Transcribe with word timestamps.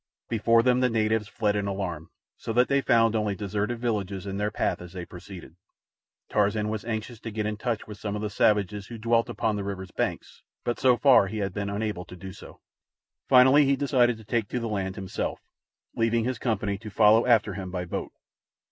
Before 0.29 0.63
them 0.63 0.79
the 0.79 0.89
natives 0.89 1.27
fled 1.27 1.55
in 1.55 1.67
alarm, 1.67 2.09
so 2.35 2.51
that 2.53 2.69
they 2.69 2.81
found 2.81 3.15
only 3.15 3.35
deserted 3.35 3.77
villages 3.77 4.25
in 4.25 4.37
their 4.37 4.49
path 4.49 4.81
as 4.81 4.93
they 4.93 5.05
proceeded. 5.05 5.55
Tarzan 6.27 6.69
was 6.69 6.83
anxious 6.83 7.19
to 7.19 7.29
get 7.29 7.45
in 7.45 7.55
touch 7.55 7.85
with 7.85 7.99
some 7.99 8.15
of 8.15 8.21
the 8.23 8.31
savages 8.31 8.87
who 8.87 8.97
dwelt 8.97 9.29
upon 9.29 9.57
the 9.57 9.63
river's 9.63 9.91
banks, 9.91 10.41
but 10.63 10.79
so 10.79 10.97
far 10.97 11.27
he 11.27 11.37
had 11.37 11.53
been 11.53 11.69
unable 11.69 12.05
to 12.05 12.15
do 12.15 12.33
so. 12.33 12.61
Finally 13.29 13.65
he 13.65 13.75
decided 13.75 14.17
to 14.17 14.23
take 14.23 14.47
to 14.49 14.59
the 14.59 14.67
land 14.67 14.95
himself, 14.95 15.39
leaving 15.95 16.23
his 16.23 16.39
company 16.39 16.79
to 16.79 16.89
follow 16.89 17.27
after 17.27 17.53
him 17.53 17.69
by 17.69 17.85
boat. 17.85 18.11